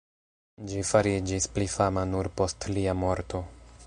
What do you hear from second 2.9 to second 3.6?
morto.